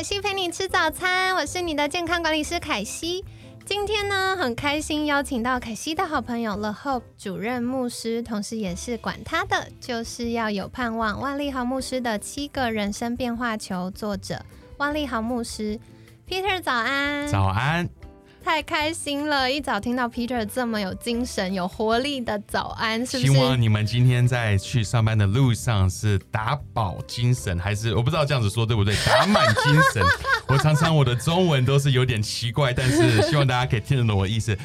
[0.00, 3.22] 凯西陪你吃早餐，我是你的健康管理师凯西。
[3.66, 14.42] 今天呢，很开心邀请到凯西的好朋友 The Hope 主任牧师，同时也是管他的就是要有盼望万利豪牧师的七个人生变化球作者
[14.78, 15.78] 万利豪牧师
[16.26, 17.86] Peter 早安，早安。
[18.42, 19.50] 太开心了！
[19.50, 23.32] 一早听到 Peter 这么有精神、有活力的早安，是不是？
[23.32, 28.94] 希望你们今天在去上班的路上是打饱精神，还是我不知道这样子说对不对？
[29.06, 30.02] 打满精神。
[30.48, 34.56] 我常常我的中文都是有点奇怪，但是希望大家可以听得懂我的意思，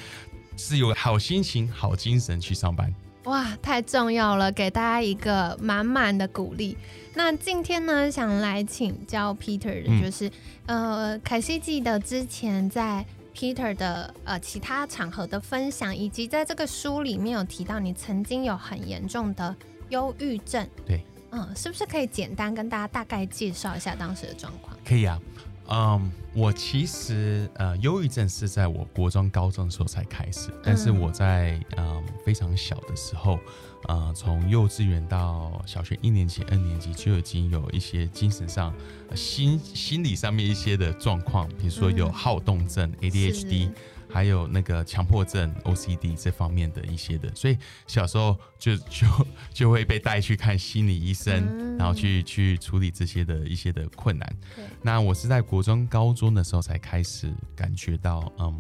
[0.57, 2.91] 是有好心情、好精神去上班。
[3.25, 4.51] 哇，太重要了！
[4.51, 6.77] 给大家一个满满的鼓励。
[7.13, 10.31] 那今天呢，想来请教 Peter 的就是，
[10.65, 13.05] 呃，凯西记得之前在。
[13.35, 19.53] Peter 的呃其他场合的分享，以及在这个书里面有提到你曾经有很严重的
[19.89, 24.75] 忧郁症，对，嗯，是不是可以简单跟大家大概介绍一下当时的状况？
[24.85, 25.19] 可以啊，
[25.67, 33.39] 嗯，我其实呃忧郁症是在我国中高中的时候才开始，但是我在嗯非常小的时候。
[33.87, 38.73] 呃，从幼稚园到小学一年级、二年级就已经有一些精神上、
[39.13, 43.69] 心心理上面一些的状况，比如说有好动症 （ADHD），
[44.15, 49.05] 还有那个强迫症 （OCD） 这方面的一些的，所以小时候就就
[49.53, 54.33] 就会被带去看心理医生，然后去去处理这些的一些的困难。
[54.81, 58.57] 那我是在国中、高中的时候才开始感觉到，嗯，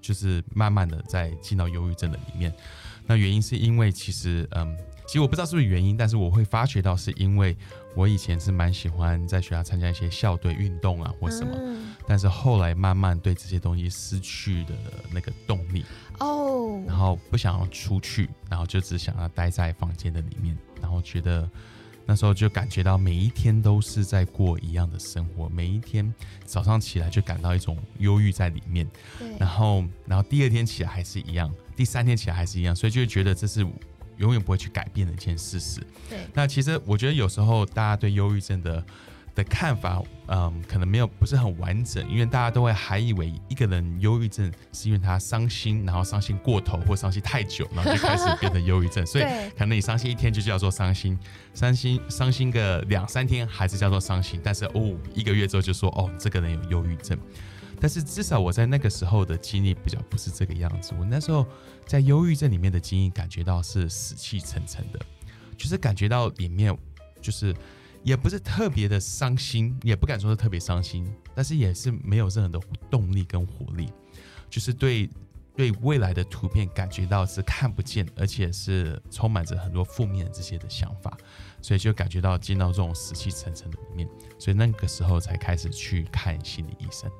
[0.00, 2.50] 就是慢慢的在进到忧郁症的里面。
[3.06, 4.74] 那原因是因为其实，嗯，
[5.06, 7.54] 其实我不知道是不是原因，但是我会发觉到是因为
[7.94, 11.56] 我以前是蛮喜欢在学校参加一些校队运动啊或什么，
[12.06, 14.74] 但是后来慢慢对这些东西失去的
[15.10, 15.84] 那个动力。
[16.20, 21.48] 哦，然后不想要出去，然后就只想要待在房间的里面，然后觉得
[22.06, 26.12] 那时候就感觉到每一天都是在过一样的生活，每一天
[26.44, 28.88] 早上起来就感到一种忧郁在里面，
[29.38, 31.52] 然后然后第二天起来还是一样。
[31.76, 33.64] 第三天起来还是一样，所以就觉得这是
[34.18, 35.80] 永远不会去改变的一件事实。
[36.08, 38.84] 对，那其实我觉得有时候大家对忧郁症的
[39.34, 49.06] 的看法，嗯，可能没有不是很完整，因为大家都会还以为一个人忧郁症是因为他伤心，然后伤心过头或伤心太久，然后就开始变成忧郁症。
[49.06, 49.24] 所以
[49.56, 51.16] 可能你伤心一天就叫做伤心，
[51.54, 57.16] 伤心伤心个两三天还是叫做伤心，但是哦，一个月之后就说哦，这个人有忧郁症。
[57.80, 60.92] 但是至少我在那个时候的经历比较不是这个样子。
[60.98, 61.46] 我那时候
[61.86, 64.98] 在忧郁症里面的经历，感觉到是死气沉沉的，
[65.56, 66.76] 就是感觉到里面
[67.20, 67.54] 就是
[68.02, 73.92] 也不是特别的伤心，也不敢说是特别伤心，但是也是没有任何的动力跟活力，
[74.48, 75.08] 就是对
[75.56, 81.16] 对未来的图片感觉到是看不见，而且是充满着很多负面这些的想法，
[81.60, 84.08] 所以就感觉到进到这种死气沉沉的里面，
[84.38, 87.10] 所以那个时候才开始去看心理医生。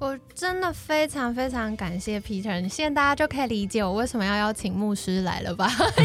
[0.00, 5.68] 我真的非常非常感谢 Peter，现在大家就可以理解我为什么要邀请牧师来了吧？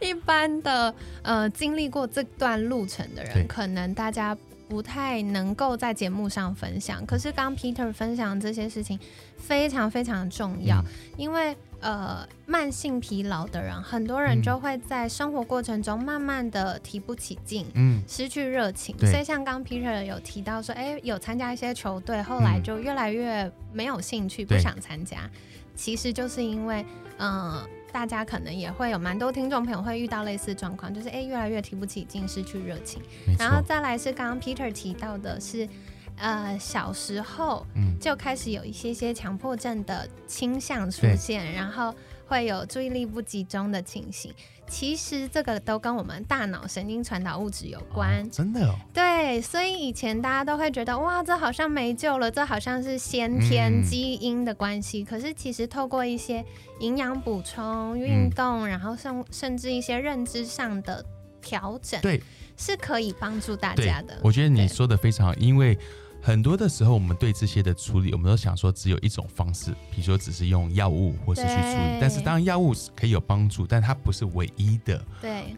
[0.00, 4.34] 因为一般的呃经历过这段路程的人，可能大家
[4.68, 7.04] 不太能够在节目上分享。
[7.06, 8.98] 可是刚 Peter 分享这些事情
[9.36, 10.82] 非常非常重要，
[11.16, 11.56] 因为。
[11.80, 18.98] 呃，慢性疲劳的人，很多人就会在生活过程中慢慢的提不起劲，嗯，失去热情。
[18.98, 25.30] 所以像刚 Peter 有提到说，哎，有参加一些球队，后来就越来越没有兴趣，不想参加。
[25.76, 26.84] 其实就是因为，
[27.18, 33.02] 嗯，大家可能也会有蛮多听众朋友会遇到类似状况，就是哎，越来越提不起劲，失去热情。
[33.38, 35.68] 然后再来是刚刚 Peter 提到的是。
[36.20, 37.64] 呃，小时候
[38.00, 41.94] 就开始有一些些强迫症的倾向出现，然后
[42.26, 44.34] 会有注意力不集中的情形。
[44.68, 48.74] 其实这个都跟我们大脑神经传导物质有关，真的哦。
[48.92, 55.02] 对，所以以前大家都会觉得，哇，这好像没救了，这好像是先天基因的关系。
[55.04, 56.44] 可是其实透过一些
[56.80, 61.04] 营养补充、运动，然后甚甚至一些认知上的
[61.40, 62.22] 调整，对，
[62.56, 64.18] 是可以帮助大家的。
[64.22, 65.78] 我觉得你说的非常好，因为。
[66.20, 71.98] 很多的时候，我们对这些的处理，我们都想说只有一种方式，比如说只是用药物或是去处理。
[72.00, 75.02] 但是当然药物可以有帮助，但它不是唯一的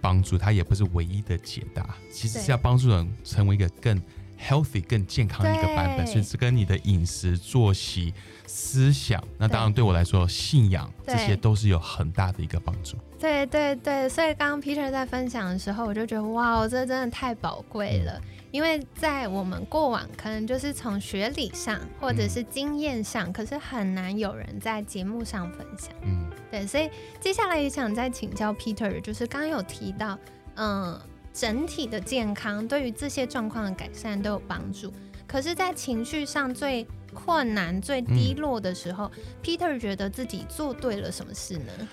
[0.00, 1.94] 帮助，它也不是唯一的解答。
[2.12, 4.00] 其实是要帮助人成为一个更
[4.38, 8.14] healthy 更健康一个版本，所以是跟你的饮食、作息、
[8.46, 12.96] 思想，那当然对我来说，信仰这些都是有很大的一个帮助。
[13.18, 18.20] 对对对，所以刚刚 Peter 在分享的时候，我就觉得哇，这真的太宝贵了。
[18.50, 25.94] 因为在我们过往，可能就是从学理上或者是经验上，可是很难有人在节目上分享。
[26.02, 30.18] 嗯，对，所以接下来也想再请教 Peter，就是刚刚有提到，
[30.56, 31.00] 嗯，
[31.32, 34.92] 整体的健康对于这些状况的改善都有帮助。
[35.28, 39.08] 可是，在情绪上最困难、最低落的时候
[39.44, 41.88] ，Peter 觉得自己做对了什么事呢？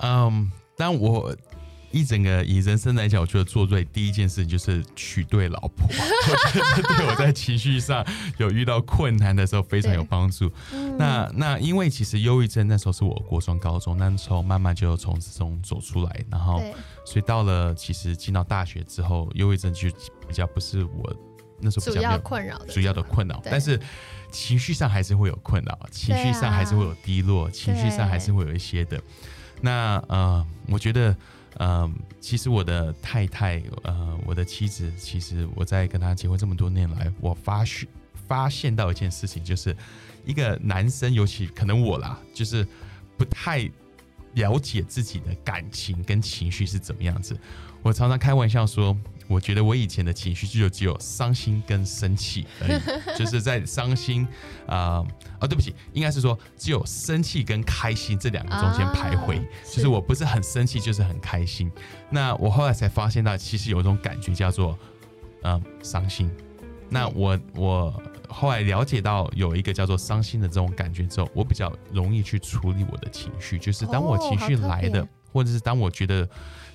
[0.00, 1.36] 嗯，但我。
[1.90, 5.88] 一整个以人生来讲，我觉得做对第一件事情就是娶对老婆，
[6.96, 8.04] 对我在情绪上
[8.36, 10.52] 有遇到困难的时候非常有帮助。
[10.98, 16.62] 那那因为其实忧郁症那时候是我国中、高中那时候慢慢就从之中走出来，然后
[17.06, 19.88] 所以到了其实进到大学之后，忧郁症就
[20.26, 21.16] 比较不是我
[21.58, 23.80] 那时候主要困扰主要的困扰，但是
[24.30, 29.00] 情绪上还是会有困扰，情绪上还是会有低落，情绪上还是会有一些的。
[29.62, 31.16] 那呃，我觉得。
[31.58, 37.88] 嗯，其实我的太太，呃，我的妻子，其实我在跟她结婚这么多年来，我发现
[38.26, 39.76] 发现到一件事情，就是
[40.24, 42.66] 一个男生，尤其可能我啦，就是
[43.16, 43.68] 不太
[44.34, 47.38] 了解自己的感情跟情绪是怎么样子。
[47.82, 48.96] 我常常开玩笑说。
[49.28, 52.80] 我觉得我以前的情绪就只有伤心跟生气而已，
[53.18, 54.26] 就是在伤心
[54.66, 55.04] 啊
[55.38, 59.40] 啊，对不起，应该是说只有生气跟开心这两个中间徘徊，
[59.70, 61.70] 就是我不是很生气，就是很开心。
[62.10, 64.76] 那我后来才发现到，其实有一种感觉叫做
[65.42, 66.30] 嗯伤心。
[66.90, 76.28] 那我我后来了解到有一个叫做伤心的这种感觉之后，我比较容易去处理我的情绪，就是当我情绪来的，或者是当我觉得。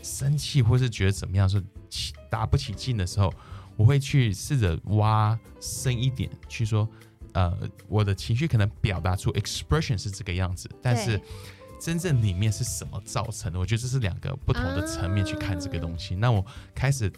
[0.05, 3.33] 生气或是觉得怎么样，是起打不起劲的时候，
[3.77, 6.85] 我会去试着挖深一点，去说，
[7.31, 7.57] 呃，
[7.87, 11.17] 我的情绪可能表达出 expression 是这个样子，但是
[11.79, 13.57] 真正里面是什么造成的？
[13.57, 16.15] 我觉得这是两个不同的层面去看这个东西。
[16.15, 16.45] 那我
[16.75, 17.09] 开始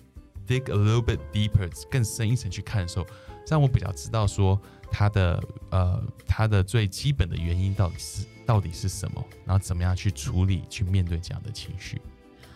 [0.46, 3.08] dig a little bit deeper，更深一层去看的时候，
[3.48, 4.62] 让我比较知道说
[4.92, 12.02] 它的呃它的最基本的原因到底是到底是什么，然后怎么样去处理去面对这样的情绪。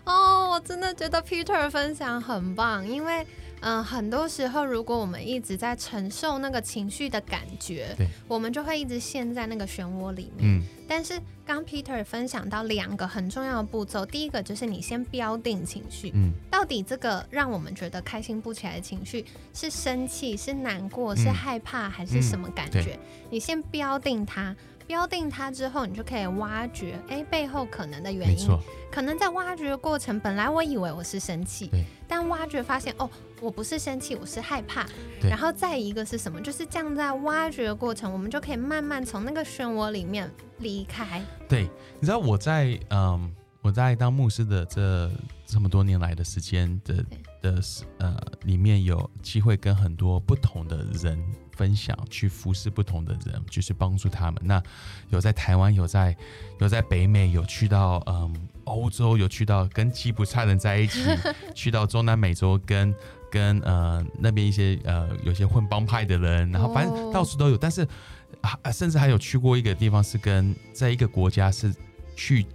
[0.06, 3.25] 哦，我真的觉得 Peter 分享很棒，因为
[3.59, 10.39] 嗯，很多时候如果我们一直在承受那个情绪的感觉，对，我们就会一直陷在那个漩涡里面。
[10.39, 22.97] 嗯，但是刚 Peter 分享到两个很重要的步骤，第一个就是你先标定情绪，嗯，到底这个让我们觉得开心不起来的情绪是生气、是难过、是害怕还是什么感觉？
[23.30, 24.56] 你先标定它。
[24.89, 28.50] 标定它之后，你就可以挖掘，哎，背后可能的原因。
[28.89, 31.69] 可能在挖掘的过程，本来我以为我是生气，
[32.07, 33.07] 但挖掘发现，哦，
[33.39, 34.88] 我不是生气，我是害怕。
[35.21, 36.41] 然后再一个是什么？
[36.41, 40.27] 就是这样在挖掘的过程，我们就可以慢慢从那个漩涡里面
[40.57, 41.24] 离开。
[41.47, 41.69] 对，
[42.00, 43.31] 你知道我在嗯，
[43.62, 45.12] 我在当牧师的这
[45.45, 47.06] 这么多年来的时间的
[47.44, 47.62] 的
[48.00, 51.24] 呃里面有机会跟很多不同的人。
[51.60, 54.42] 分享去服侍不同的人，就是帮助他们。
[54.46, 54.64] 那
[55.10, 56.16] 有在台湾，有在
[56.62, 58.34] 有在北美，有去到嗯
[58.64, 61.04] 欧洲，有去到跟吉普赛人在一起，
[61.54, 62.96] 去到中南美洲跟
[63.30, 67.58] 跟呃那边一些呃有些混帮派的人，然后反正到处都有。
[67.58, 67.86] 但是
[68.39, 71.75] 啊，甚至还有去过一个地方，是跟在一个国家是
[72.16, 72.46] 去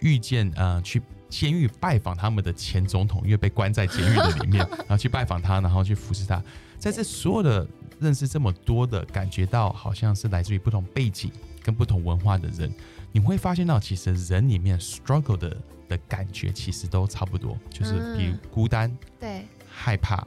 [0.00, 6.42] 遇见呃去监狱拜访他们的前总统，因为被关在监狱的里面， 然后去拜访他，然后去服侍他。
[6.78, 7.68] 在这所有的。
[8.00, 11.30] 认识这么多的，感觉到好像是来自于不同背景
[11.62, 12.72] 跟不同文化的人，
[13.12, 15.56] 你会发现到其实人里面 struggle 的
[15.88, 20.26] 的感觉其实都差不多，就是比如孤单、对害怕、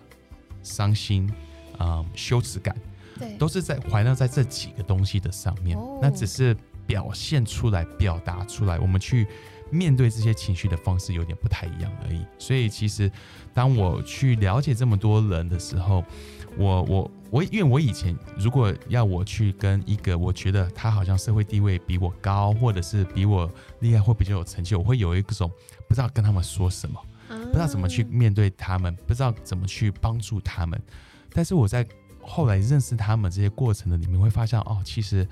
[0.63, 1.31] 伤心
[1.77, 2.75] 啊、羞耻感，
[3.17, 5.77] 对，都是在环绕在这几个东西的上面。
[6.01, 6.55] 那只是
[6.87, 9.27] 表现出来、表达出来，我们去
[9.71, 12.25] 面对这些情绪的方式有点不太一样而已。
[12.37, 13.11] 所以其实
[13.53, 16.03] 当我去了解这么多人的时候，
[16.57, 17.11] 我我。
[17.31, 23.47] 我因为我以前如果要我去跟一个我觉得他好像社会地位比我高，或者是比我
[23.81, 25.47] 厉害或比较有成就，我会有一种
[25.87, 30.81] 不知道跟他们说什么，不知道怎么去面对他们，不知道怎么去帮助他们。
[31.31, 31.85] 但是我在
[32.19, 35.27] 后来认识他们这些过程的里面，会发现哦，其实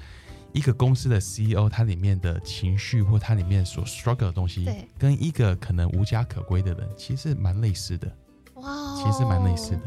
[0.54, 4.70] 一个公司的 CEO 他里面的情绪或他里面所 struggle 的东西，
[5.00, 8.08] 跟一个可能无家可归的人其实蛮类似的。
[8.54, 9.82] 哇，其实蛮类似的。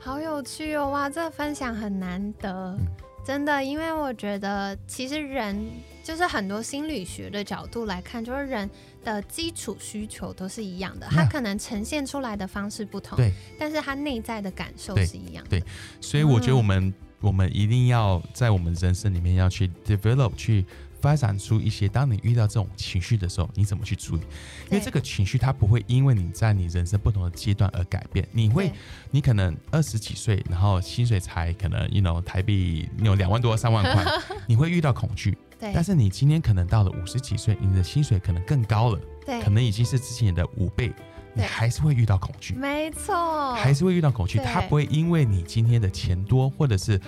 [0.00, 0.90] 好有趣哦！
[0.90, 2.78] 哇，这分享很难得。
[3.24, 5.70] 真的，因为我觉得其实人
[6.02, 8.68] 就是很多心理学的角度来看，就是人
[9.04, 15.50] 的基础需求都是一样的，他可能呈现出来的方式不同，对，但是他内在的感受是一样的。
[15.50, 15.64] 对，
[16.00, 20.66] 所以我觉得我们我们一定要在我们人生里面要去 develop 去。
[21.02, 24.22] 发展出一些，当你遇到这种情绪的时候，你怎么去处理？
[24.70, 28.26] 因为这个情绪它不会因为你在你人生不同的阶段而改变。
[28.30, 28.72] 你会，
[29.10, 34.04] 你可能二十几岁，然后薪水才可能，you know，台币有两万多、三万块，
[34.46, 35.36] 你会遇到恐惧。
[35.58, 35.72] 对。
[35.74, 40.92] 但是你今天可能到了五十几岁，你的薪水可能更高了，对，可能已经是之前的五倍，
[41.34, 42.54] 你还是会遇到恐惧。
[42.54, 43.54] 没错。
[43.54, 47.00] 还是会遇到恐惧，它不会因为你今天的钱多，或者是。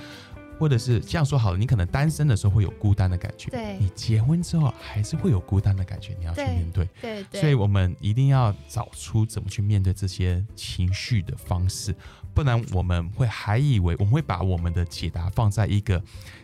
[0.58, 11.94] 或者是这样说好了，你可能单身的时候会有孤单的感觉，对，你结婚之后还是会有孤单的感觉，你要去面对，对，所以我们一定要找出怎么去面对这些情绪的方式，
[12.32, 16.02] 不然我们会还以为我们会把我们的解答放在一个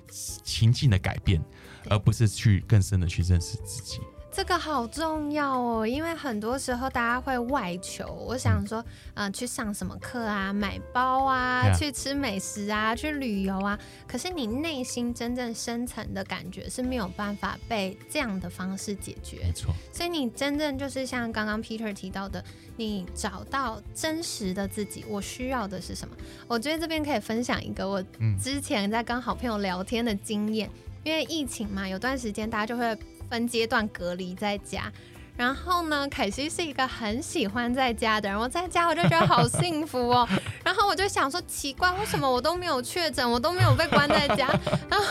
[0.09, 1.43] 情境的改变，
[1.88, 4.00] 而不是去更深的去认识自己。
[4.32, 8.82] 这个好重要哦，因为很多时候大家会外求，我想说，
[9.14, 13.78] 嗯，去上什么课啊，买包啊，去吃美食啊，去旅游啊。
[14.06, 19.38] 可是你内心真正深层的感觉是没有办法被这样的方式解决。
[19.42, 19.75] 没错。
[19.92, 22.42] 所以你真正就是像刚刚 Peter 提到的，
[22.76, 26.14] 你找到真实的自己，我需要的是什么？
[26.46, 28.02] 我觉得这边可以分享一个我
[28.40, 30.70] 之前在跟好朋友聊天的经验，
[31.02, 32.96] 因为疫情嘛，有段时间大家就会。
[33.30, 34.92] 分阶段隔离在家，
[35.37, 38.37] 然后呢，凯西是一个很喜欢在家的人。
[38.37, 40.28] 我在家我就觉得好幸福哦。
[40.64, 44.49] 然后我就想说，奇怪，为什么我都没有确诊，我都没有被关在家？
[44.90, 45.06] 然后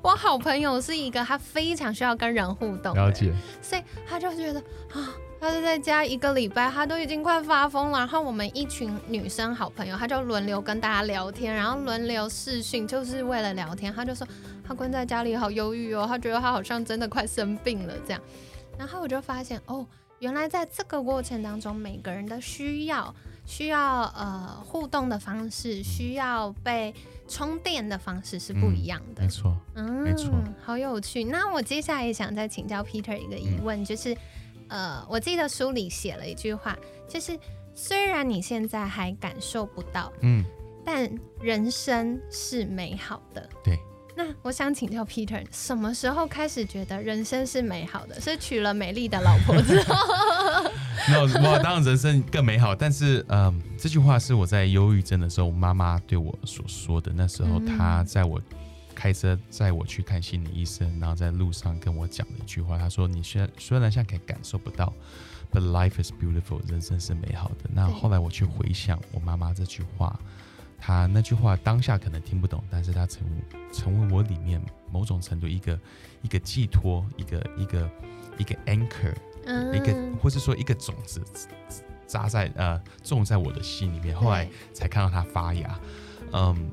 [0.00, 4.60] 我好朋友是一个他非常需要跟人互动，了解，所以他就觉得
[4.92, 7.98] 啊，他就在家一个礼拜，他都已经快发疯了。
[7.98, 13.92] 然后我们一群女生好朋友，他就轮流跟大家聊天，然后轮流视讯，就是为了聊天。
[13.92, 14.26] 他就说。
[14.66, 18.20] 他关在家里好忧郁哦，他觉得他好像真的快生病了这样。
[18.78, 19.86] 然后我就发现哦，
[20.18, 23.14] 原来在这个过程当中，每个人的需要、
[23.46, 26.94] 需要呃互动的方式、需要被
[27.26, 29.22] 充电的方式是不一样的。
[29.22, 30.30] 没错，嗯，没错，
[30.62, 31.24] 好有趣。
[31.24, 34.16] 那我接下来也想再请教 Peter 一个疑问，就是
[34.68, 36.76] 呃，我记得书里写了一句话，
[37.08, 37.38] 就是
[37.74, 40.44] 虽然你现在还感受不到，嗯，
[40.84, 43.48] 但人生是美好的。
[43.64, 43.78] 对。
[44.18, 48.18] 那我想请教 Peter，什么时候开始觉得人生是美好的？
[48.18, 49.94] 是娶了美丽的老婆之 后？
[51.10, 52.74] 那我当然人生更美好。
[52.74, 57.12] 但是，嗯，这句话是我在忧郁症的时候，妈妈对我所说的。
[57.14, 58.40] 那时候，她在我
[58.94, 62.78] 开车载我去看心理医生，然后在路上跟我讲了一句话。
[62.78, 64.90] 她说：“你虽然虽然现在可以感受不到
[65.52, 70.18] ，but life is beautiful，人生是美好的。”那后来我去回想我妈妈这句话。
[70.78, 73.22] 他那句话当下可能听不懂，但是他成
[73.72, 75.78] 成为我里面某种程度一个
[76.22, 77.90] 一个寄托，一个一个
[78.38, 79.14] 一个 anchor，
[79.74, 81.22] 一个或是说一个种子
[82.06, 85.80] 扎在呃种在我的心里面，后来才看到它发芽。
[86.32, 86.70] 嗯，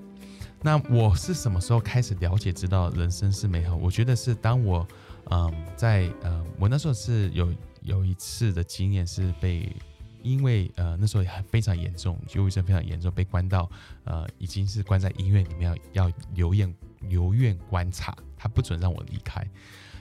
[0.62, 3.76] 那我是什么时候开始了解知道人生是美好？
[3.76, 4.88] 我觉得是当我
[5.32, 9.76] 嗯在呃我那时候是有有一次的经验是被。
[10.24, 13.70] 因为呃那时候很非常严重，忧郁症非常严重，被关到
[14.06, 19.46] 呃已经是关在医院里面要要留院留院观察，他不准让我离开。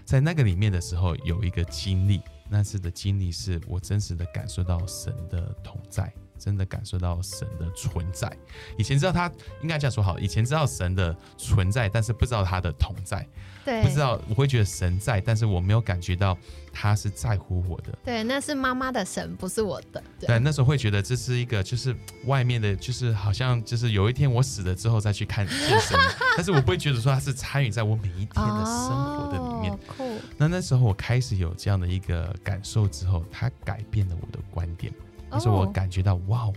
[0.04, 6.12] 在那个里面的时候，有一个经历，那次的经历是我真实的感受到神的同在。
[6.42, 8.36] 真的感受到神的存在。
[8.76, 9.30] 以前知道他
[9.62, 13.26] 应该这样说好，以前知道神的存在，但是不知道他的同在。
[13.64, 16.36] 对，不知道我会觉得神在，但是我没有感觉到
[16.72, 17.96] 他是在乎我的。
[18.04, 20.02] 对，那是妈妈的神，不是我的。
[20.18, 21.94] 对，那时候会觉得这是一个，就是
[22.24, 25.96] 外面的，就是好像就是有一天我死了之后再去看见神，
[26.36, 29.78] 但是我不会觉得说他是参与在我每一天的生活的里面。
[30.36, 34.92] 那那时候我开始有这样的一个感受之后，他改变了我的观点。
[35.32, 36.54] 但是我感觉到，哇哦，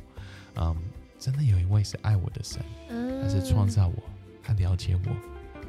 [0.57, 0.75] 嗯，
[1.17, 2.61] 真的有一位是爱我的神，
[3.23, 3.95] 他是创造我，
[4.43, 5.11] 他了解我，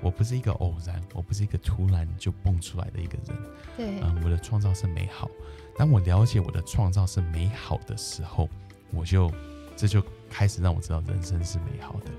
[0.03, 3.39] 我不是一个偶然，我不是一个突然就蹦出来的一个人，
[3.77, 5.31] 对，嗯，我的创造是美好。
[5.79, 8.49] 当我了解我的创造是美好的时候，
[8.93, 9.31] 我就
[9.77, 12.11] 这就开始让我知道人生是美好的。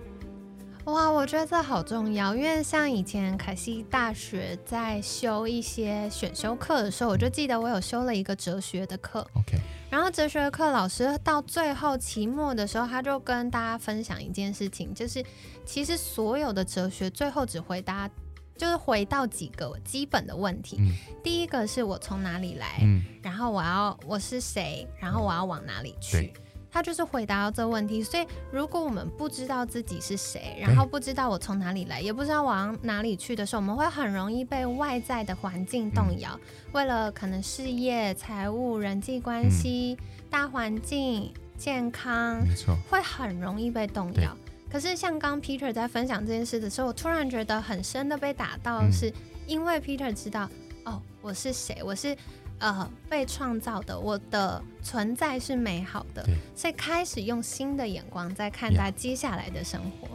[0.87, 9.19] 哇，我觉得这好重要，因为像以前凯西大学在修一些选修课的时候，我就记得我有修了一个哲学的课。
[9.33, 15.21] OK，然后哲学课老师到最后期末的时候，他就跟大家分享一件事情，就是
[15.65, 18.09] 其实所有的哲学最后只回答，
[18.55, 20.79] 就是回到几个基本的问题。
[21.21, 22.81] 第一个是我从哪里来，
[23.21, 26.31] 然后我要我是谁，然后我要往哪里去。
[26.71, 28.03] 他就是回答到这个问题。
[28.03, 36.39] 所以，如果我们不知道自己是谁，然后不知道我从哪里来，也不知道往哪里去的时候，我们会很容易被外在的环境动摇。
[36.73, 39.97] 为了可能事业、财务、人际关系、
[40.29, 44.35] 大环境、健康，没错，会很容易被动摇。
[44.69, 49.11] 可是，像刚 Peter 在分享这件事的时候，我突然觉得很深的被打到，是
[49.47, 50.49] 因为 Peter 知道，
[50.83, 52.15] 哦，我是谁，我是。
[52.59, 60.07] 呃，被创造的，我的存在是美好的，所以开始用新的眼光在看待接下来的生活。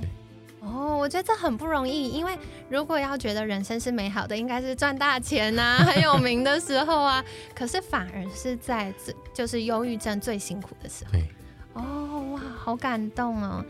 [0.60, 8.92] 哦，我觉得这很不容易，因为如果要觉得人生是美好的，应该是赚大钱啊， 很有名的时候啊，可是反而是在
[9.34, 11.80] 就是忧郁症最辛苦的时候。
[11.80, 13.64] 哦，哇，好感动哦。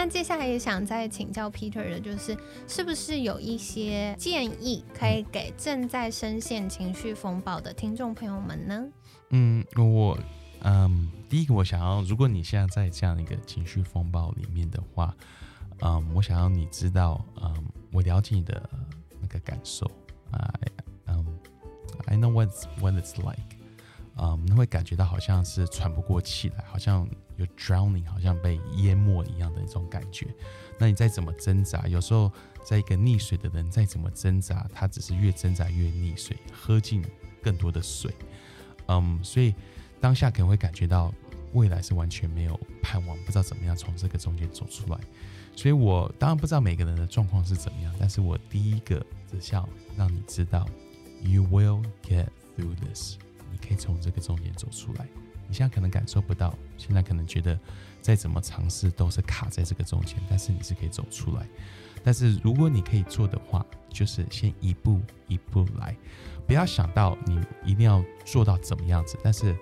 [0.00, 2.38] 那接下来也想再请教 Peter 的，就是
[2.68, 8.86] 是不是有一些建议可以给正在深陷情绪风暴的听众朋友们呢？
[9.30, 10.16] 嗯，我
[10.62, 15.12] 嗯，第一个我想要，如果你现在在这样一个情绪风暴里面的话，
[15.80, 18.70] 嗯，我想要你知道，嗯，我了解你的
[19.20, 19.84] 那个感受
[20.30, 20.54] 啊，
[21.08, 21.26] 嗯
[22.06, 23.42] ，I know what's what it's like，
[24.16, 27.04] 嗯，你会感觉到好像是喘不过气来，好像。
[27.38, 30.26] 有 drowning，好像被淹没一样的一种感觉。
[30.78, 32.30] 那你再怎么挣扎，有时候
[32.64, 37.02] 在一个溺水的人再怎么挣扎，他只是越挣扎越溺水，喝进
[37.42, 38.12] 更多的水。
[38.86, 39.54] 嗯，所以
[40.00, 41.12] 当下可能会感觉到
[41.52, 44.98] 未来是完全没有盼望，不知道怎么样从这个中间走出来。
[45.56, 50.68] 所以我当然不知道每个人的状况是怎么样，但是我第一个只想让你知道
[51.22, 53.16] ，you will get through this，
[53.50, 55.08] 你可以从这个中间走出来。
[55.48, 57.58] 你现在可能感受不到，现在可能觉得
[58.00, 61.48] 再怎么尝试都是卡在这个中间，但是你是可以走出来。
[62.04, 65.96] 但是如果你可以做的话，就是先一步一步来，
[66.46, 69.56] 不要想到你一定要做到怎么样子，但是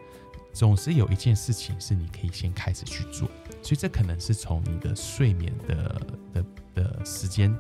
[0.53, 3.31] 总是有一件事情是你可以先开始去做。
[3.63, 6.03] 所以这可能是从你的睡眠的
[6.35, 7.57] 的的时间，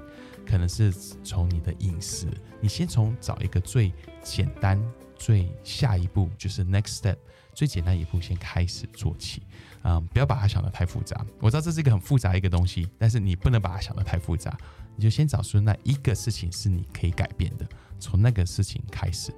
[0.46, 2.26] 可能是从你的饮食，
[2.60, 3.92] 你先从找一个最
[4.22, 4.80] 简单、
[5.16, 7.16] 最下一步就是 next step。
[7.56, 9.42] 最简单一步，先开始做起，
[9.80, 11.24] 啊，不要把它想得太复杂。
[11.40, 14.54] 我知道这是一个很复杂一个东西，但是你不能把它想得太复杂。
[14.94, 17.66] 你就先找出那一个事情是你可以改变的，
[17.98, 19.34] 从那个事情开始，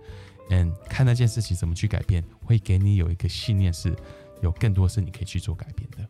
[0.50, 3.96] 嗯，看那件事情怎么去改变，会给你有一个信念，是
[4.42, 6.08] 有更多是你可以去做改变的。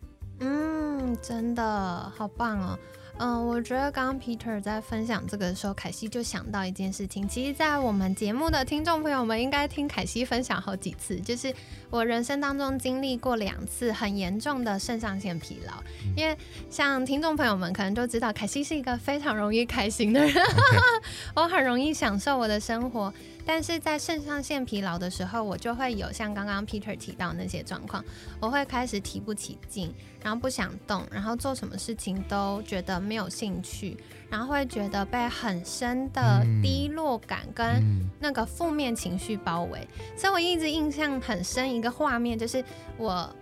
[1.18, 2.78] 嗯，真的好棒哦。
[3.20, 7.26] 嗯，我觉得刚刚 Peter 在分享这个的时候，凯西就想到一件事情。
[7.26, 11.52] 其实，在我们节目的听众朋友们应该听凯西分享好几次，就是
[11.90, 15.72] 我人生当中经历过两次很严重的肾上腺疲劳。
[16.16, 16.36] 因为
[16.70, 20.34] 像听众朋友们可能都知道，凯西是一个非常容易开心的人，
[21.34, 23.12] 我很容易享受我的生活。
[23.48, 28.04] 但是在肾上腺疲劳的时候，我就会有像刚刚 Peter 提到那些状况，
[28.40, 29.90] 我会开始提不起劲，
[30.22, 33.96] 然后不想动，然后做什么事情都觉得没有兴趣，
[34.28, 37.82] 然后会觉得被很深的低落感跟
[38.20, 39.88] 那个负面情绪包围。
[40.14, 42.62] 所以我一直印象很深一个画面，就是
[42.98, 43.34] 我。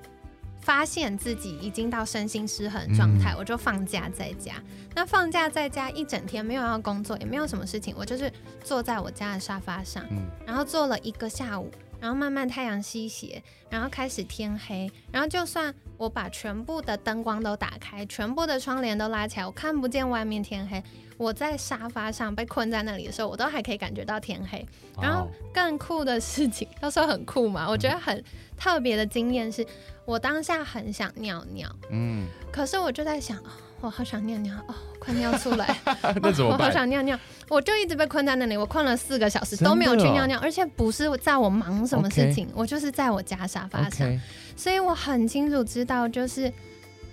[0.67, 4.61] 发现自己已经到身心失衡状态，我就放假在家。
[4.97, 8.29] 那放假在家一整天，没有要工作，也没有什么事情，我就是
[8.65, 10.05] 坐在我家的沙发上，
[10.45, 20.83] 然后坐了一个下午，然后慢慢太阳西斜，然后开始天黑，然后就算我把全部的灯光都打开，全部的窗帘都拉起来，我看不见外面天黑。
[21.17, 24.67] 我在沙发上被困在那里的时候，我都还可以感觉到天黑。
[25.01, 28.23] 然后更酷的事情， 要说很酷嘛，我觉得很
[28.57, 29.67] 特别的经验是，
[30.05, 33.51] 我当下很想尿尿，嗯，可是我就在想，哦
[33.83, 35.77] 我好想尿尿哦，快尿出来，
[36.23, 36.59] 那怎么办？
[36.59, 44.09] 我好想尿尿，我就一直被困在那里，我困了四个小时都没有去尿尿，而且不是在我忙什么事情，我就是在我家沙发上，
[44.57, 46.51] 所以我很清楚知道就是。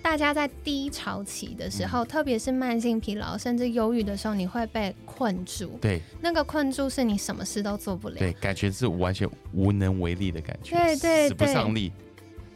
[0.04, 5.78] 大家在低潮期的时候，特别是慢性疲劳甚至忧郁的时候，你会被困住。
[5.80, 8.16] 对，那个困住是你什么事都做不了。
[8.18, 10.76] 对，感觉是完全无能为力的感觉。
[10.76, 11.90] 对对对，使不上力。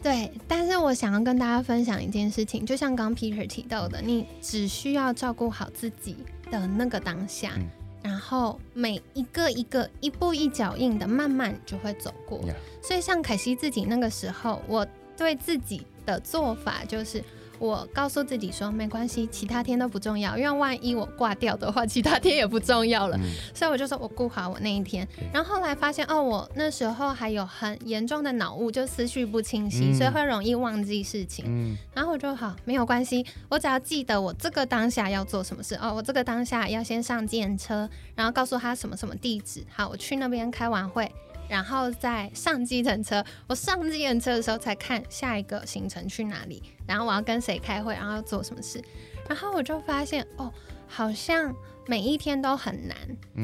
[0.02, 6.16] 对，但是我想要跟大家分享一件事情，就像刚 Peter 提到的，你只需要照顾好自己
[6.50, 7.54] 的那个当下，
[8.02, 12.44] 然后每一个一个一步一脚印的，慢慢就会走过。
[12.82, 17.24] 所以像凯西自己那个时候，我对自己的做法就是。
[17.58, 23.18] 我告诉自己说没关系，其他天都不重要，因为万一我挂掉的话，其他天也不重要了。
[23.54, 25.06] 所以我就说我顾好我那一天。
[25.32, 31.76] 然后后来发现哦，我那时候还有很严重的脑雾，就思绪不清晰，所以会容易忘记事情。
[31.94, 39.64] 然后我就好没有关系，我只要记得我这个当下要做什么事哦，我这个当下要先上电车，然后告诉他什么什么地址。
[39.74, 41.10] 好，我去那边开完会。
[41.48, 43.24] 然后再上计程车。
[43.46, 48.82] 我上计程车的时候才看下一个行程去哪里，然后我要跟谁开会，然后要做什么事。
[49.28, 50.52] 然后我就发现，哦，
[50.86, 51.54] 好像
[51.86, 52.96] 每一天都很难，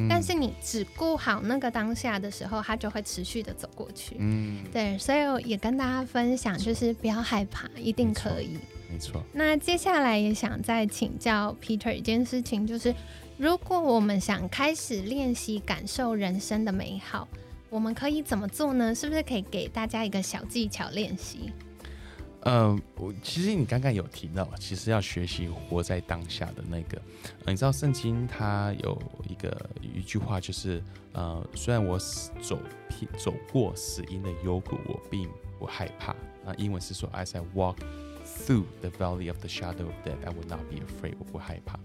[0.09, 4.17] 但是你只顾好那个当下的时候，它就会持续的走过去。
[4.19, 8.59] 嗯，对，所以也跟大家分享，就是不要害怕，一定可以。
[8.91, 9.23] 没错。
[9.33, 12.95] 那接下来也想再请教 Peter 一件事情，就是
[13.37, 17.29] 如果我们想开始练习感受人生的美好，
[17.75, 18.95] 我们可以怎么做呢？
[18.95, 21.53] 是不是可以给大家一个小技巧练习？
[22.43, 27.03] 嗯，我其实你刚刚有提到，其实要学习活在当下的那个。
[27.45, 28.97] 你知道圣经它有
[29.29, 30.81] 一个一句话，就是
[31.15, 31.99] 呃，虽然我
[32.41, 32.57] 走
[33.19, 36.15] 走过死荫的幽谷，我并不害怕。
[36.45, 37.79] 那英文是说，As I walk
[38.25, 41.15] through the valley of the shadow of death, I will not be afraid。
[41.19, 41.77] 我不害怕。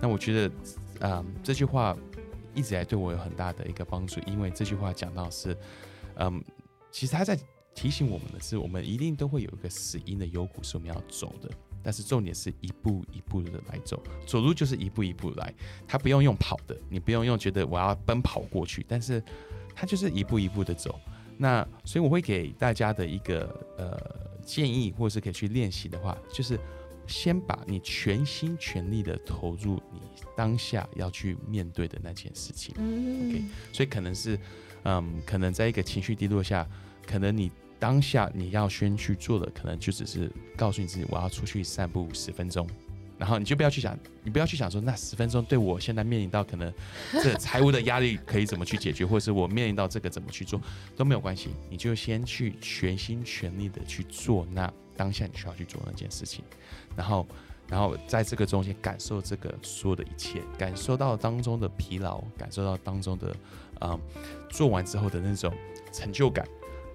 [0.00, 0.54] 那我觉得，
[1.00, 1.94] 嗯，这句话
[2.58, 5.56] 一直来对我有很大的一个帮助，因为这句话讲到是，
[6.16, 6.42] 嗯，
[6.90, 7.38] 其实他在。
[7.74, 11.48] 提醒我们的是，我们一定都会有一个死因的幽谷是我们要走的，
[11.80, 15.54] 但是重点是一步一步的来走，走路就是一步一步来，
[15.86, 19.22] 他不用用跑的，你不用用觉得我要奔跑过去，但是
[19.76, 20.98] 他就是一步一步的走。
[21.36, 23.96] 那所以我会给大家的一个呃
[24.44, 26.58] 建议，或者是可以去练习的话，就是
[27.08, 30.00] 先把你全心全力的投入你
[30.36, 32.72] 当下要去面对的那件事情。
[32.78, 33.42] 嗯，OK，
[33.72, 34.38] 所以可能是
[34.84, 36.64] 嗯，可能在一个情绪低落下，
[37.04, 37.50] 可能你。
[37.80, 42.68] 当下你要先去做的，可能就只是告诉你自己，我要出去散步十分钟，
[43.18, 46.72] 然后你就不要去想，你不要去想说那十分钟对我现在面临到可能
[47.22, 50.60] 这财务的压力可以怎么去解决，或者是我面临到这个怎么去做
[50.96, 56.44] 都没有关系，你就先去全心全力的去做那当下你需要去做那件事情，
[56.96, 57.26] 然后，
[57.68, 63.36] 然后在这个中间感受这个所有的一切，感受到当中的疲劳，感受到当中的，
[63.80, 64.00] 嗯，
[64.48, 65.52] 做完之后的那种
[65.92, 66.46] 成就感。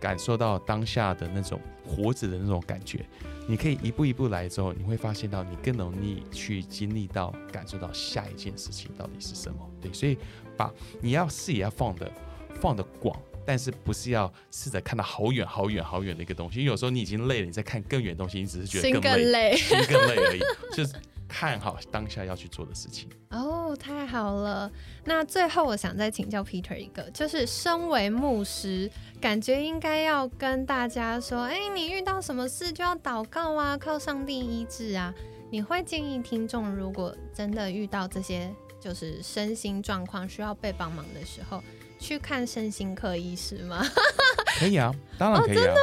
[0.04, 3.06] 感受到当下的那种活着的那种感觉，
[3.48, 9.58] 你可以一步一步来之后，你会发现到你更容易去经历到、感受到下一件事情到底是什么。
[9.80, 10.18] 对，所以
[10.58, 12.12] 把你要视野要放的
[12.60, 16.60] 放的广，但是不是要试着看到好远好远好远的一个东西。
[16.60, 20.42] 因为有时候你已经累了，你在看更远的东西，你只是觉得更累，心更累而已。
[20.76, 20.94] 就是。
[21.36, 24.72] 看好当下要去做的事情哦，太好了。
[25.04, 28.88] 那最后我想再请教 Peter 一个，就是身为牧师，
[29.20, 35.12] 感觉应该要跟大家说，哎，你遇到什么事就要祷告啊，靠上帝医治啊。
[35.50, 41.64] 你会建议听众，如果真的遇到这些就是身心状况需要被帮忙的时候，
[42.00, 43.84] 去看身心科医师吗？
[44.60, 45.56] 可以啊，当然可以啊。
[45.56, 45.80] 真的吗？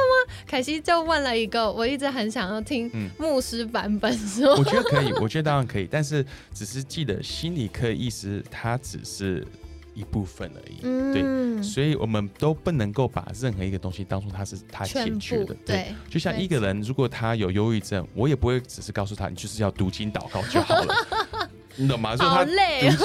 [0.51, 4.53] 凯西就问了一个，我一直很想要听牧师版本说。
[4.57, 9.47] 我觉得可以，我觉得当然可以，但是只是记得心理科医师他只是
[9.93, 10.81] 一部分而已，
[11.13, 15.95] 对，所以我们都不能够把任何一个东西当做他是他解决的，对。
[16.09, 20.93] 就像一个人如果他有忧郁症，我也不会只是告诉他你就是要读经祷告就好了。
[21.81, 22.15] 你懂吗？
[22.15, 22.51] 就他 读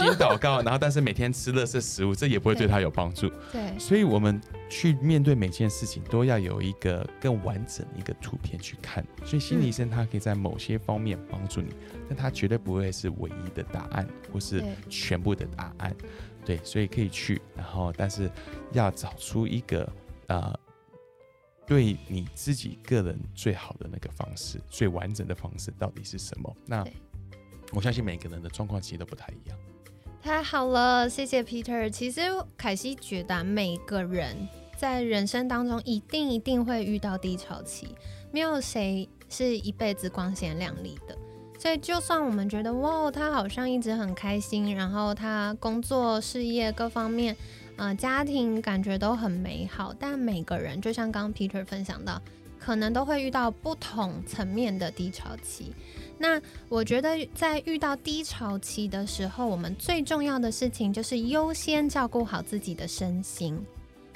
[0.01, 3.31] 经祷告，然后但是每天吃乐色食物，这也不会对他有帮助。
[3.51, 9.03] 对，所以我们去面对每件事情，都要有一个更完整一个图片去看。
[9.25, 11.75] 所以心理医生他可以在某些方面帮助你，
[12.09, 15.97] 但他绝对不会是唯一的答案，或是全部的答案。
[16.45, 18.31] 对，所以可以去，然后但是
[18.73, 19.91] 要找出一个
[20.27, 20.55] 呃，
[21.67, 26.57] 对你自己个人最好的那个方式，最完整的方式到底是什么？
[26.67, 26.85] 那。
[27.72, 29.59] 我相信每个人的状况其实都不太一样。
[30.22, 31.88] 太好了，谢谢 Peter。
[31.88, 32.20] 其实
[32.57, 34.37] 凯西觉得每个人
[34.76, 37.94] 在人生当中一定一定会遇到低潮期，
[38.33, 41.16] 没有谁是一辈子光鲜亮丽的。
[41.59, 47.37] 所以就算我们觉得哇，他好像一直很开心，然后他工作、事业各方面，
[47.76, 52.20] 呃，家庭感觉都很美好，但每个人就像刚刚 Peter 分享到，
[52.59, 55.72] 可能都会遇到不同层面的低潮期。
[56.18, 63.62] 那我觉得，在遇到低潮期的时候，我们最重要的事情就是优先照顾好自己的身心。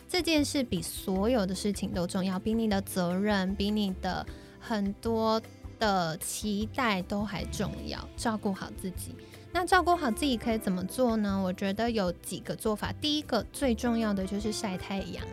[0.08, 4.26] 这件事比所有的事情都重要，比你的责任，比你的
[4.58, 5.40] 很多
[5.78, 8.08] 的期待都还重要。
[8.16, 9.14] 照顾好自己，
[9.52, 11.40] 那照顾好自己可以怎么做呢？
[11.40, 12.92] 我觉得有几个做法。
[13.00, 15.24] 第一个最重要的就是晒太阳，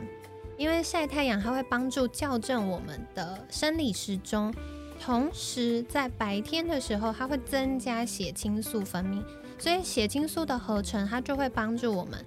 [0.57, 4.53] 因为晒太阳它会帮助校正我们的生理时钟。
[4.99, 9.23] 同时，在白天的时候，它会增加血清素分泌，
[9.57, 12.25] 所以血清素的合成，它就会帮助我们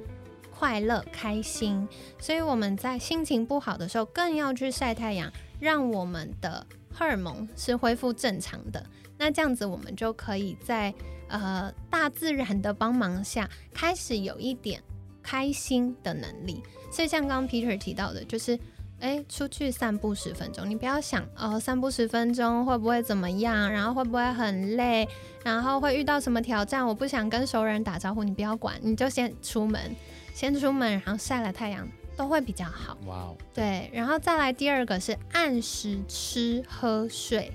[0.50, 1.87] 快乐、开心。
[2.18, 5.30] 所以我们在心情不好的时候，更要去晒太阳，
[5.61, 8.85] 让我们的荷尔蒙是恢复正常的。
[9.18, 10.94] 那这样子，我们就可以在
[11.28, 14.83] 呃大自然的帮忙下，开始有一点
[15.22, 16.62] 开心的能力。
[16.90, 18.59] 所以像刚刚 Peter 提到的，就是
[19.01, 25.09] 哎，出去散步十分钟，你不要想哦，散步十分钟会不会怎么样，然后会不会很累，
[25.43, 29.95] 然后会遇到什么挑战，我不想跟熟人打招呼，你不要管，你就先出门，
[30.35, 32.97] 先出门，然后晒了太阳都会比较好。
[33.07, 37.53] 哇哦，对，然后再来第二个是按时吃喝睡，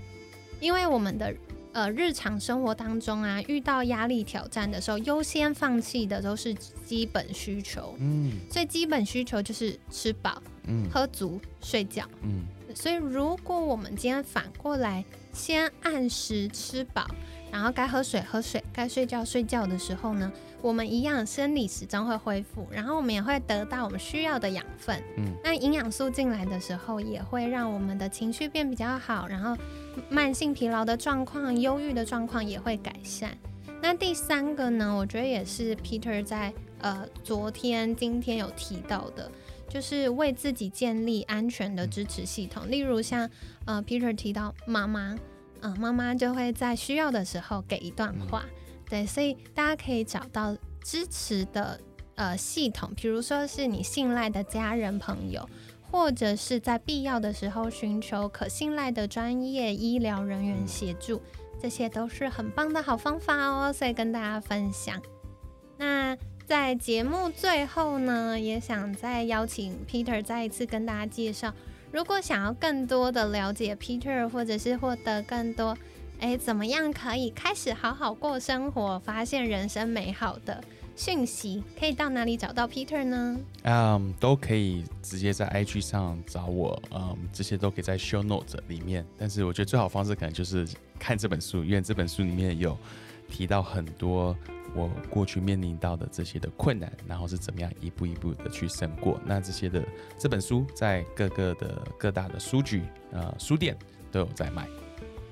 [0.59, 1.33] 因为我们的。
[1.75, 6.53] 呃，日常生活当中啊，遇到压力挑战的时候，优先放弃的都是
[6.85, 7.93] 基本需求。
[7.99, 12.03] 嗯，所以基本需求就是吃饱、嗯，喝足、睡觉。
[12.21, 17.05] 嗯，所以如果我们今天反过来，先按时吃饱，
[17.51, 20.31] 然后该喝水喝水，该睡觉睡觉的时候呢？
[20.61, 24.99] 我们一样，生理时钟会恢复，然后我们也会得到我们需要的养分。
[25.17, 29.55] 嗯，那营养素进来的时候，也会让我们的情绪变比较好，然后
[30.09, 33.37] 慢性疲劳的状况、忧郁的状况也会改善。
[33.79, 39.29] 那第三个呢，我觉得也是 Peter 在呃昨天、今天有提到的，
[39.67, 42.69] 就是为自己建立安全的支持系统。
[42.69, 43.29] 例如像
[43.65, 45.15] 呃 Peter 提到妈妈，
[45.61, 48.45] 嗯，妈妈就会在需要的时候给一段话。
[48.89, 51.79] 对，所以大家可以找到支持的
[52.13, 55.49] 呃系统，比如说是你信赖的家人朋友，
[55.89, 61.19] 或者是在必要的时候寻求可信赖的专业医疗人员协助，
[61.59, 63.73] 这些都是很棒的好方法哦。
[63.73, 65.01] 所以跟大家分享。
[65.77, 66.15] 那
[66.45, 71.51] 在节目最后呢，也想再邀请 Peter 再一次跟大家介绍，
[71.91, 75.75] 如果想要更多的了解 Peter，或者是获得更多。
[76.19, 80.63] 哎，怎么样可以开始好好过生活，发现人生美好的
[80.95, 81.63] 讯息？
[81.79, 83.39] 可以到哪里找到 Peter 呢？
[83.63, 89.03] 嗯，都可以直接在 IG 上找我，嗯，这些都可以在 Show Note 里面。
[89.17, 90.65] 但是我觉得最好方式可能就是
[90.99, 92.77] 看这本书，因为这本书里面有
[93.27, 94.37] 提到很多
[94.75, 99.19] 我过去面临到的这些的困难，然后是怎么样一步一步的去胜过。
[99.25, 99.83] 那这些的
[100.19, 103.77] 这本书在各个的各大的书局、呃书店
[104.11, 104.67] 都有在卖。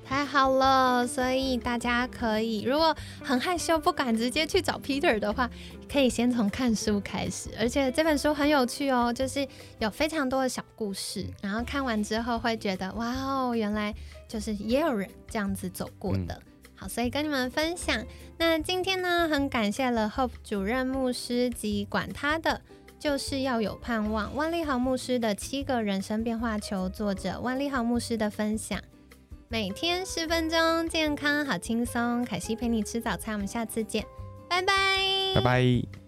[0.06, 5.48] 太好了，所以大家可以，如果很害羞不敢直接去找 Peter 的话，
[5.90, 13.94] 可以先从看书开始，而且这本书很有趣哦，就是有非常多的小故事，然后看完之后会觉得哇哦，原来
[14.28, 16.38] 就是也有人这样子走过的。
[16.88, 18.04] 所以跟你们分享。
[18.38, 22.60] 那今天呢，很感谢了 Hope 主任牧师及管他的，
[22.98, 24.34] 就是要有盼望。
[24.34, 28.80] 万利豪牧师的七个人生变化球，作者万利豪牧师的分享。
[29.48, 32.24] 每天十分钟，健康好轻松。
[32.24, 34.04] 凯西陪你吃早餐，我们下次见，
[34.48, 36.03] 拜拜，拜拜。